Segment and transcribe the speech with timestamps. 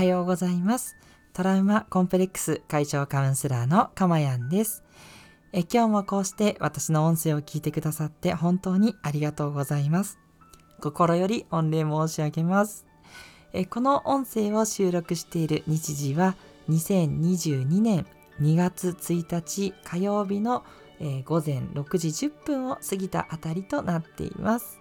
[0.00, 0.96] はようございます。
[1.34, 4.82] トラウマコンプレックス解消カウンセラーのかまやんです。
[5.52, 10.18] え今日もこうして私の音声を聞いてくださって本当にありがとうございます。
[10.80, 12.86] 心より御礼申し上げます。
[13.52, 16.34] えこの音声を収録している日時は
[16.70, 18.06] 2022年
[18.40, 20.64] 2月1日火曜日の、
[20.98, 24.80] えー、午前6時10分を過ぎたあたりとなっています。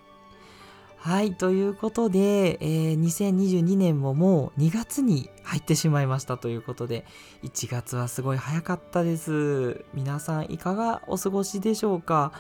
[1.02, 7.06] はい、ということで、えー、2022年ももう2月に入ってしまいましたということで、
[7.44, 9.86] 1月はすごい早かったです。
[9.94, 12.34] 皆さんいかがお過ごしでしょうか？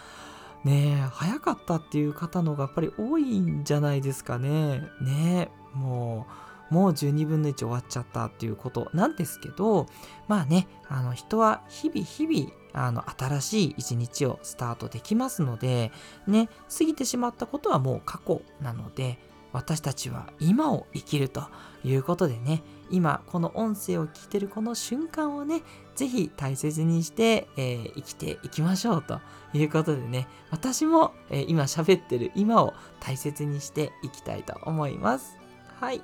[0.65, 4.81] ねえ、早かったっていう方のがやっぱり多いんじゃないですかね。
[5.01, 9.87] ねえ、もう、もう12分の1終わっちゃったっていうことなんですけど、
[10.27, 15.91] まあね、あの人は日々日々あの新しい一日をスタートできますので
[16.27, 19.17] ね過ぎてしまったことはもう過去なので
[19.51, 21.43] 私たちは今を生きると
[21.83, 22.61] いうことでね
[22.91, 25.61] 今この音声を聞いてるこの瞬間をね
[25.95, 29.19] 是非大切にして、えー、生きていきましょうと
[29.53, 35.37] いうことでね私も、えー、今喋ってる今を大切にしていきたいと思います。
[35.79, 36.01] はい、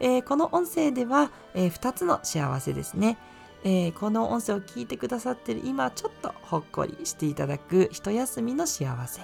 [0.00, 3.18] えー、この音声では、え2つの幸せですね。
[3.64, 9.20] えー、この音声を聞いてくださってる今ちょっとほっこりしていただく一休みの幸せ。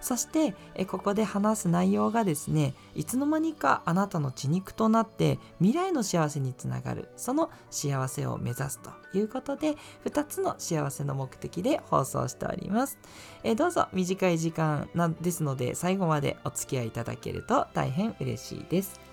[0.00, 12.98] そして、えここで話す内容がですねいつの間にかあなたの血肉となって未来の幸せにつながるその幸せを目指すということで2つの幸せの目的で放送しております、
[13.42, 19.05] えどうぞ短い時間なですので最後までお付き合いいただけると大変嬉しいです。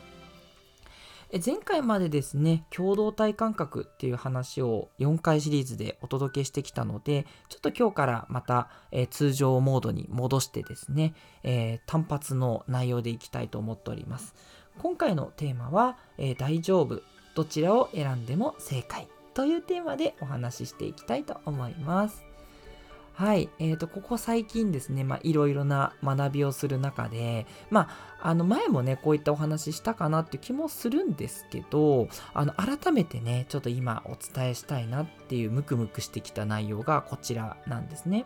[1.44, 14.36] 前回までですね、共同体感覚っていう話を4回シリーズでお届けしてきたので、ちょっと今日からまた、えー、通常モードに戻してですね、えー、単発の内容でいきたいと思っております。
[14.78, 17.02] 今回のテーマは、えー、大丈夫、
[17.34, 22.33] どちらを選んでも正解というテーマでお話ししていきたいと思います。
[23.14, 23.50] はい。
[23.60, 27.90] え、ー、と、ここ最近ですね、まあ、いろいろな学びをする中で、ま
[28.22, 38.26] あ、あの、前もね、こういったお話したかなっていう気もするんですけど、あの、改めてね、ちょっと今お伝えしたいなっていうムクムクしてきた内容がこちらなんですね。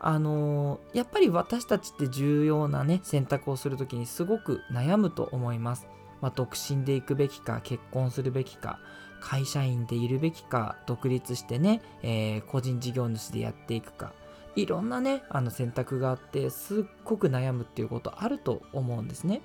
[0.00, 5.86] あのー、やっぱり私たちって重要なね、選択をするときにすごく悩むと思います。
[6.20, 8.80] まあ、独身で行くべきか、結婚するべきか、
[9.24, 14.12] 会社員でいるべきか独立してね、えー、個人事業主でやっていくか。
[14.54, 19.40] いろんなねあの選択があってすっごく悩むっていうことあると思うんですね。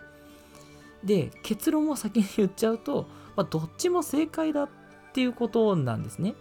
[1.04, 3.08] で結論を先に言っちゃうと、
[3.38, 4.70] まあ、どっちも正解だっ
[5.14, 6.36] ていうことなんですね。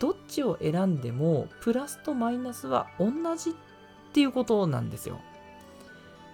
[0.00, 3.54] どっちを選んでもプラスとマイナスは同じっ
[4.12, 5.20] ていうことなんですよ。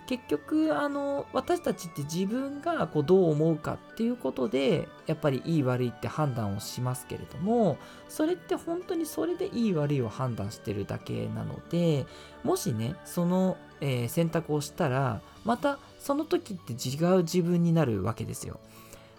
[0.06, 7.78] 結局あの私たちって自分がこうどう思うかっていうことでやっぱりいい悪いって判断をしますけれども
[8.09, 12.06] それって本当にそれでいい悪いを判断してるだけなので
[12.42, 18.60] もしねその、えー、選択をしたらまたその時って違う自分になるわけですよ。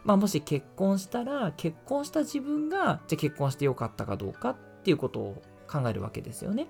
[0.04, 6.68] まあ、もし結婚したら結婚した自分がじゃあ結婚してよかったかどうかっていうことを考えるわけですよね。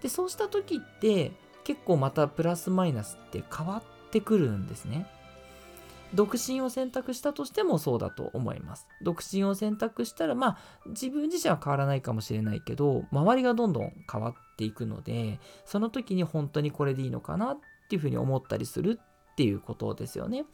[0.00, 1.32] でそうした時って
[1.68, 5.06] 結構またプラスマイナスって変わってくるんですね。
[6.14, 8.86] 独身を選択したとしてもそうだと思います。
[9.02, 17.58] 独身を選択したら、まあ自分自身は変わらないかもしれないけど、周りがどんどん変わっていくので、その時に本当にこれでいいのかなっ
[17.90, 18.98] ていうふうに思ったりする
[19.32, 20.46] っていうことですよね。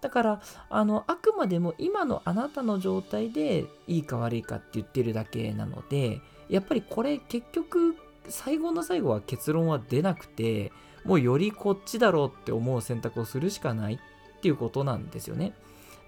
[0.00, 7.96] だからあのあくまでも今のあなたの状態でいいか悪いかって言ってるだけなのでやっぱりこれ結局
[8.28, 10.72] 最後の最後は結論は出なくて
[11.04, 15.52] もうよりこっちだろうって思う選択をするしかないっていうことなんですよね。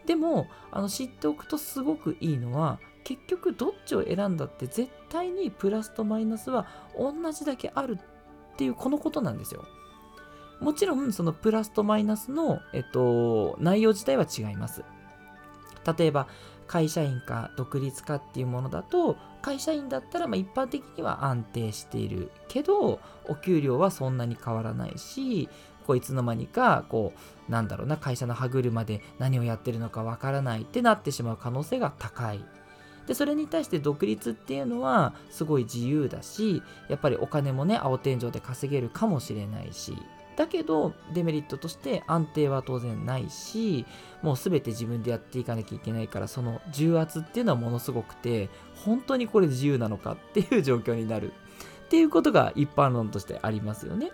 [0.07, 6.67] でもあの知っておくとすごくいいのは結局どっちを選んだって絶対にプラスとマイナスは
[6.99, 7.99] 同じだけある
[8.53, 9.65] っていうこのことなんですよ。
[10.61, 14.85] もちろんそのプラスとマイナスの、えっと、内容自体は違います。
[15.99, 16.27] 例えば
[16.67, 25.49] 会社員か独立かっていうものだと会社員だったらま一般的には安定しているけどお給料はそんなに変わらないし
[25.87, 27.13] こういつの間にかこ
[27.49, 32.45] うなんだろうな会社の歯車で何をやってるのかわからないってなってしまう可能性が高い。
[33.09, 39.97] でそれに対して独立っていうのはすごい自由だしやっぱりお金もね青天井で稼げるかもしれないし
[40.37, 43.85] だけどデメリットとして安定は当然ないし
[44.23, 48.49] もう全て自分でやっていかなきゃいけないからその重圧っていうのはものすごくて
[48.85, 51.33] 本当にこれ自由なのかっていう状況になる
[51.87, 54.13] っていうことが一般論としてありますよね。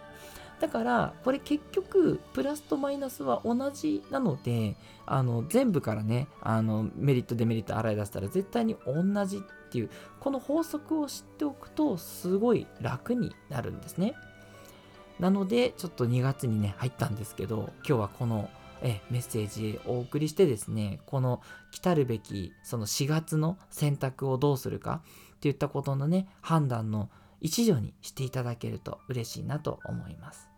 [0.61, 9.41] だからこれ結局プラスとマイナスは同じなのであの全部からねあのメリットデメリット洗い出したら絶対に同じっ
[9.71, 14.15] ていうこの法則を知っておくとすごい楽になるんですね
[15.19, 18.51] なのでちょっと2月にね入ったんですけど今日はこの
[18.83, 21.41] えメッセージをお送りしてですねこの
[21.71, 25.03] 来るべきその4月の選択をどうするか
[25.37, 27.09] っていったことのね判断の
[27.41, 30.49] 一助にしていただけると嬉しいなと思います。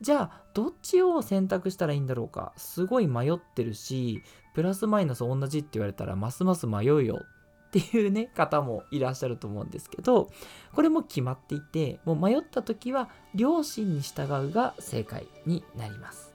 [0.00, 2.52] じゃあどっちを選択したらいいんだろうか。
[2.56, 4.22] すごい迷ってるし
[4.54, 7.24] プラスマイナス同じって言われたらますます迷うよ
[7.68, 10.30] っていうね方もいらっしゃると思うんですけど
[10.74, 16.32] これも決まっていてもう迷った時は両親に従うが正解になります。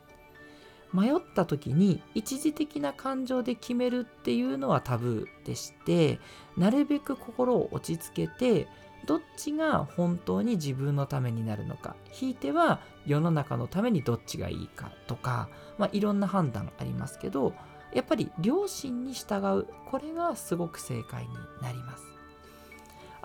[0.94, 6.20] 迷った時に一時的な感情で決めるっていうのはタブーでして
[6.56, 8.68] なるべく心を落ち着けて
[9.08, 15.50] どっちが本当に自分のためになるのかひいては世の中のためにどっちがいいかとか、
[15.80, 17.54] まあ、いろんな判断ありますけど
[17.94, 19.68] やっぱり両親に従う。
[19.86, 21.30] これがすごく正解に
[21.62, 22.14] なります。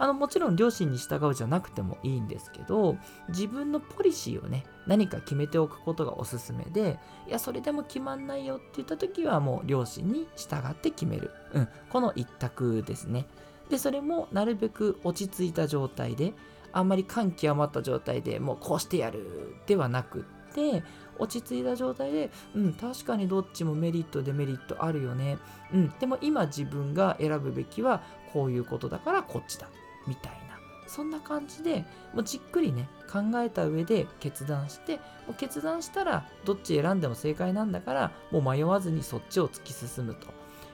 [0.01, 2.97] あのもちろん両親に従うじゃなくてもいいんですけど
[3.31, 13.27] 自分のポリシーをね何か決めておくことがおすすめでいやそれでも決まんないよって言った時はもう両親に従って決める、うん、この一択ですね。
[13.71, 16.33] でそれもなるべく落ち着いた状態で
[16.73, 20.83] あんまり感極まった状態でもうこうしてやるではなくって
[21.19, 25.39] 落ち着いた状態でうん確かにどっちもメリットデメリットあるよね
[25.73, 28.03] うんでも今自分が選ぶべきは
[28.33, 29.69] こういうことだからこっちだ
[30.07, 30.39] みたいな
[30.87, 31.85] そんな感じで
[32.15, 40.27] もうじっくりね考えた上で決断してもう決断したらどっち選んでも正解なんだからもう迷わずにそっちを突き進むと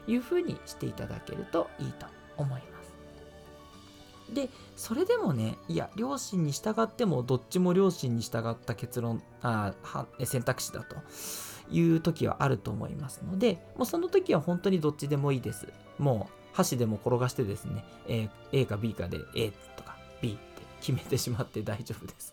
[0.07, 2.74] いうふうにしていただけるといいと思います。
[4.33, 9.75] でそれでもねいや両親に従ってもどっちも両親に従った結論あ
[10.25, 10.97] 選択肢だと
[11.71, 15.69] いう時はあると思いますのでもうその時は本当にどっちでもいいです
[15.99, 22.33] もう箸でも転がしてですね、A, A か B かで A とか B って決めてしまって大丈夫です。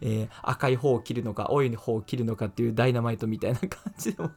[0.00, 3.68] えー、赤い方を切るのか青い方を切るのかっていうダイナマイトみたいな感
[3.98, 4.30] じでも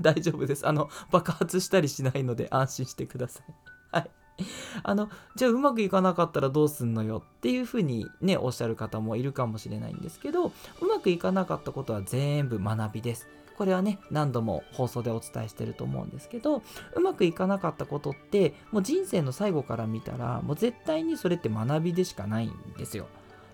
[0.00, 0.66] 大丈夫です。
[0.66, 3.44] あの爆発したりしないので安心してください。
[3.92, 4.10] はい。
[4.82, 10.52] あのじゃあうまくいかなかったらどうすんのよっていうふうにねおっしゃる方もいるかもしれないんですけどう
[10.86, 16.62] まくいかなかったことは全部学びですこれはね何度も放送でお伝えしてると思うんですけど
[16.94, 23.06] うまくいかなかったことってもう人生の最後から見たらもう絶対にそれって学びでしかないんですよ。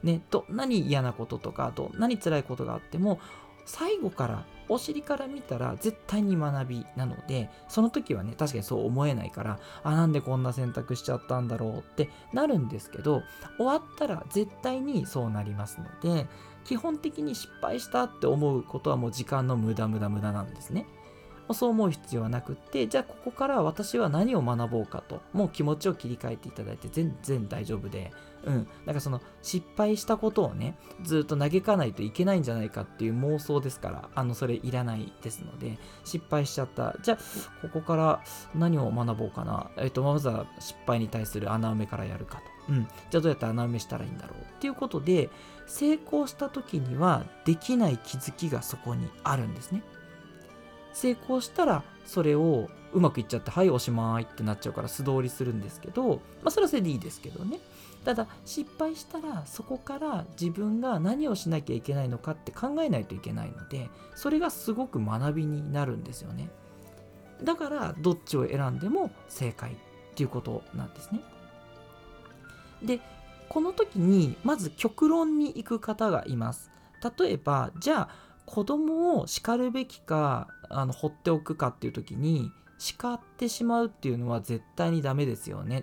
[0.02, 3.20] ね、どんなに嫌なこととかどんなに辛いことがあっても
[3.66, 13.22] 最後からお尻から見たら絶対に学びなのでその時はね確かにそう思えないからあなんでこんな選択しちゃったんだろうってなるんですけど
[13.56, 16.26] 終わったら絶対にそうなりますので
[16.64, 20.86] 基本的に失敗したって思うことはもう時間の無駄無駄無駄なんですね。
[21.52, 28.12] そう思う必要はなくってじゃあここから私は何を学ぼうかともう気持ちを切り替えていただいて全然大丈夫で
[28.44, 28.68] うん。
[28.86, 36.96] なんかその失敗したことをねずっと嘆かないといけないんじゃないかっていう妄想ですからあのそれいらないですので失敗しちゃった。
[37.02, 37.18] じゃあ
[37.62, 38.20] ここから
[38.54, 39.70] 何を学ぼうかな。
[39.76, 42.44] えっ、とまずは失敗に対する穴埋めからやるかと。
[42.68, 45.30] うん、じゃあどうやって穴埋めしたらいいんだろうっていうことで
[45.66, 49.82] 成功した時にはできない気づきがそこにあるんですね。
[50.92, 57.58] 成功したらそれをうまくいっちゃってはいおしまいってなっちゃうから素通りするんですけどまあそれはそれでいいですけどね。
[58.04, 66.50] ただ失敗したらそこから自分が何をしなきゃいけないのかって考えないといけないのでそれがすごく学びになるんですよね。
[67.44, 69.76] だからどっちを選んでも正解っ
[70.14, 71.20] ていうことなんですね。
[72.82, 73.00] で
[73.48, 76.70] この時にまず極論に行く方がいます。
[77.18, 78.08] 例えばじゃあ
[78.46, 85.80] 子供を叱るべきかあの放っておくかっていう時に叱ってしまうっていうのは絶対にダメですよね。
[85.80, 85.82] っ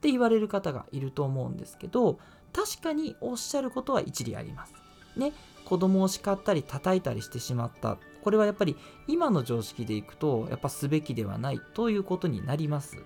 [0.00, 2.18] て言われる方がいると思うんですけど
[2.52, 4.74] 確かにおっしゃることは一理あります。
[5.16, 5.32] ね。
[5.64, 7.96] 子供を叱ったり叩いたりしてしまった。
[8.22, 8.76] これはやっぱり
[9.06, 13.02] 今の常識でいくとやっぱすべきではないということになります。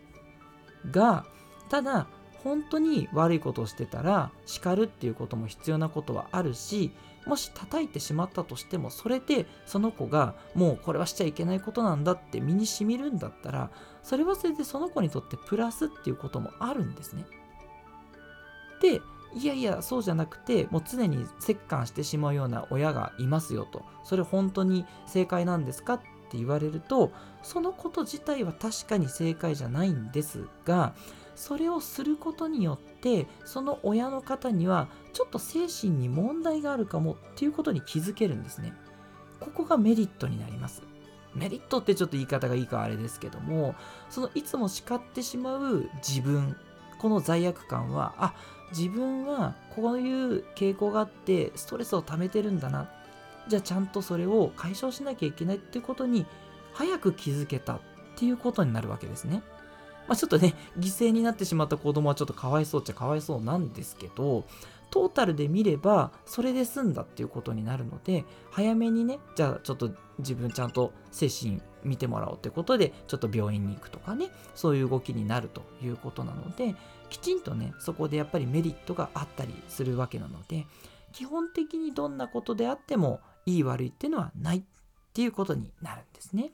[0.90, 1.24] が
[1.68, 2.08] ただ
[2.42, 6.92] 本当に悪いことをしてたら叱るっていうことも必要なことはあるし
[7.28, 13.70] もし叩いてしまったとしてもそれでその子がもうこれはしちゃいけないことなんだって身にしみるんだったら
[14.02, 17.26] それはそれでその子にとってプラスっていうこともあるんですね。
[18.80, 19.02] で
[19.34, 30.94] いやいやそうじゃなくてもう常に折檻してしまうような親がいますよとそれ本当に正解なんですかって言われるとそのこと自体は確かに正解じゃないんですが
[31.38, 38.72] それをすることによってその親の方にはちょっと精神に問題があるかもっていうことに気づけるんですね。
[39.38, 40.82] ここがメリットになります。
[41.36, 43.76] メリットってちょっと言い方がいいかあれですけども
[44.10, 46.56] そのいつも叱ってしまう自分
[46.98, 48.34] この罪悪感はあ
[48.76, 52.90] 自分はこういう傾向があってストレスを溜めてるんだな。
[53.46, 56.26] じゃあちゃんとそれを解消しなきゃいけないっていうことに
[56.72, 57.80] 早く気づけたっ
[58.16, 59.42] ていうことになるわけですね。
[60.08, 64.44] まあ、ちょっとね、犠牲になってしまった子供はちょっとかわいそうっちゃかわいそうなんですけど、
[64.90, 76.74] トータルで見ればそれで済んだっていうことになるので早めにねじゃあちょっと自分ちゃんと精神見てもらおうってことでちょっと病院に行くとかねそういう動きになるということなので
[77.10, 80.66] きちんとねそこでやっぱりメリットがあったりするわけなので
[81.12, 84.62] 基本的にどんなことであってもいい悪いっていうのはないっ
[85.12, 86.52] ていうことになるんですね。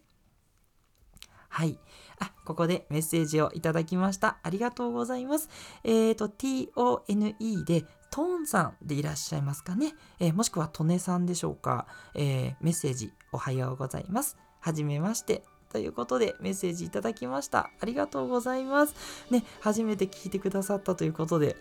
[1.55, 1.79] はい。
[2.19, 4.39] あ、ここでメッセージをいただきました。
[4.43, 5.49] ありがとうございます。
[5.85, 14.37] えっ、ー、と、tone でトーンさんでいらっしゃいますかね、えー、もしくはトネさんでしょうか、えー、メッセージおはようございます。
[14.59, 15.45] はじめまして。
[15.71, 17.71] ということでメッセージいただきました。
[17.81, 18.97] ありがとうございます。
[19.31, 21.55] ね、初めて聞いてくださったということで、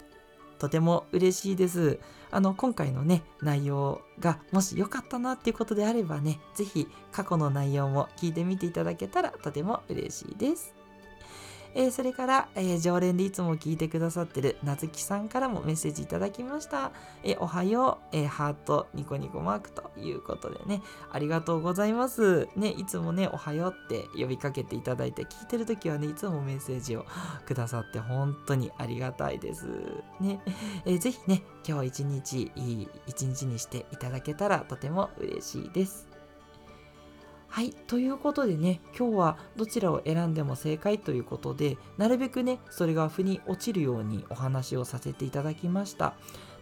[0.64, 2.00] とても嬉しいです。
[2.32, 10.83] あの、今回のね、内容がもし良かったなっていうことであればね、是非過去の内容も聞いてみていただけたらとても嬉しいです。
[11.76, 16.92] えー、それから、えー、常連でいつも聞いてくださってるなずきさんからもメッセージいただきました。
[17.24, 22.48] えー、おはよう、えハート、ニコニコマークということでね、ありがとうございます。
[22.56, 27.06] ね、いつもね、おはようって呼びかけていただいて、聞いてるときはね、いつもメッセージを
[27.46, 29.68] くださって本当にありがたいです。
[30.20, 30.42] ね、
[30.86, 36.13] えー、ぜひね、今日一日いい一日にしていただけたらとても嬉しいです。
[37.54, 37.70] はい。
[37.70, 46.16] ということでね、今日はどちらを選んでも正解ということで、なるべくね、それが腑に落ちるようにお話をさせていただきました。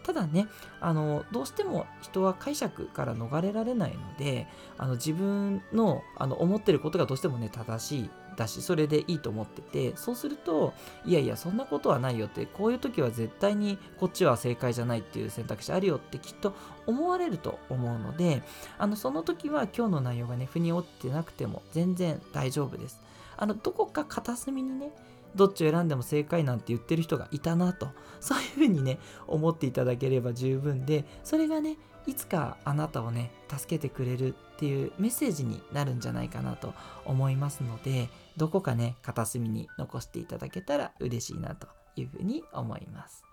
[0.04, 0.48] ただね、
[0.82, 10.74] あの、どうしても人は解釈から逃れられないので、あの自分のあの思ってることがどうしてもね、正しいだしそれでいいと思っててそうすると
[11.06, 16.54] いやいやそんなことはないよってこういう時は絶対にこっちは正解じゃないっていう選択肢あるよってきっと
[16.86, 18.42] 思われると思うので
[18.78, 23.02] あのその時は今日の内容がね腑に落ちてなくても全然大丈夫です。
[23.38, 24.92] あのどこか片隅にね
[25.36, 43.24] どっちを選んでも正解なんて言ってる人がいたなとそういうふうにね思っていただければ十分でそれがねいつかあなたをね助けてくれるっていうメッセージになるんじゃないかなと思いますのでどこかね片隅に残していただけたら嬉しいなというふうに思います。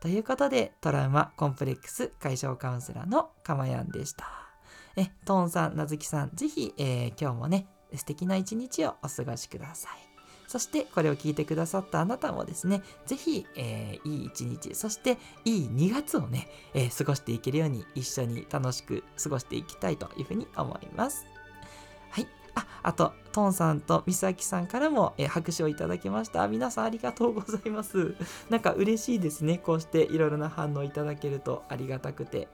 [0.00, 4.26] ということでトラウマコンプレックス解消カウンセラーのかまやんでした。
[4.96, 10.09] えトーンさん、なずきさん、ぜひ、えー、今日もね素敵な一日をお過ごしください。
[10.50, 21.24] そしてこれを聞いてくださったあなたもですね、ぜひ、えー、いい一日、そしていい2月をね、えー、過ごしていけるように一緒に楽しく過ごしていきたいというふうに思います。
[22.10, 22.26] はい。
[22.56, 26.48] あ、あと、トンさんとミサキさんからも、えー、拍手をいただきました。
[26.48, 28.16] 皆さんありがとうございます。
[28.50, 29.58] なんか嬉しいですね。
[29.58, 32.48] こうしていろいろな反応いただけるとありがたくて。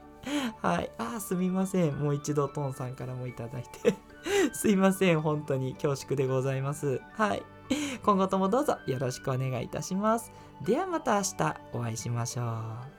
[0.61, 0.91] はい。
[0.99, 1.97] あ、すみません。
[1.97, 3.95] もう一度トンさんからもいただいて。
[4.53, 5.21] すいません。
[5.21, 7.01] 本当に恐縮でございます。
[7.13, 7.56] はい。
[8.03, 10.31] 今後ともどうぞよろしくお願いいたします。
[10.61, 12.96] ではまた明日お会いしましょう。